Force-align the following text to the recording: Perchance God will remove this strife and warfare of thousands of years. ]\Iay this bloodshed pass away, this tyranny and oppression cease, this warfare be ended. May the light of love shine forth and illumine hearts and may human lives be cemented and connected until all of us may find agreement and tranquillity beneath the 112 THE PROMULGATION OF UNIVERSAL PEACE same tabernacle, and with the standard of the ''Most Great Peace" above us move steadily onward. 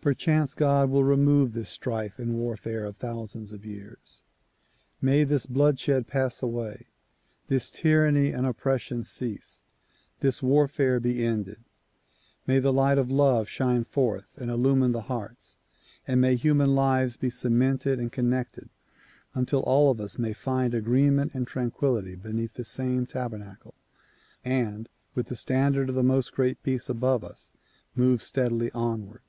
Perchance 0.00 0.54
God 0.54 0.88
will 0.90 1.02
remove 1.04 1.52
this 1.52 1.68
strife 1.68 2.18
and 2.20 2.34
warfare 2.36 2.84
of 2.86 2.96
thousands 2.96 3.50
of 3.52 3.66
years. 3.66 4.22
]\Iay 5.02 5.26
this 5.26 5.44
bloodshed 5.44 6.06
pass 6.06 6.40
away, 6.40 6.86
this 7.48 7.68
tyranny 7.70 8.30
and 8.30 8.46
oppression 8.46 9.02
cease, 9.04 9.62
this 10.20 10.40
warfare 10.42 10.98
be 11.00 11.26
ended. 11.26 11.58
May 12.46 12.58
the 12.60 12.72
light 12.72 12.96
of 12.96 13.10
love 13.10 13.48
shine 13.50 13.82
forth 13.84 14.38
and 14.40 14.50
illumine 14.52 14.94
hearts 14.94 15.56
and 16.06 16.20
may 16.22 16.36
human 16.36 16.74
lives 16.76 17.16
be 17.18 17.28
cemented 17.28 17.98
and 17.98 18.10
connected 18.12 18.70
until 19.34 19.60
all 19.64 19.90
of 19.90 20.00
us 20.00 20.16
may 20.16 20.32
find 20.32 20.72
agreement 20.74 21.34
and 21.34 21.46
tranquillity 21.46 22.14
beneath 22.14 22.54
the 22.54 22.62
112 22.62 22.62
THE 22.62 22.64
PROMULGATION 22.64 23.42
OF 23.42 23.74
UNIVERSAL 23.74 23.74
PEACE 23.74 24.46
same 24.46 24.46
tabernacle, 24.46 24.70
and 24.78 24.88
with 25.16 25.26
the 25.26 25.36
standard 25.36 25.88
of 25.90 25.96
the 25.96 26.02
''Most 26.04 26.32
Great 26.32 26.62
Peace" 26.62 26.88
above 26.88 27.24
us 27.24 27.52
move 27.96 28.22
steadily 28.22 28.70
onward. 28.70 29.20